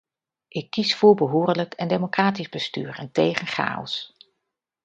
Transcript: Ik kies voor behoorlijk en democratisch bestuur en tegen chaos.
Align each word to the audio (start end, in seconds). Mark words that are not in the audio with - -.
Ik 0.47 0.69
kies 0.69 0.95
voor 0.95 1.15
behoorlijk 1.15 1.73
en 1.73 1.87
democratisch 1.87 2.49
bestuur 2.49 2.97
en 2.99 3.11
tegen 3.11 3.47
chaos. 3.47 4.13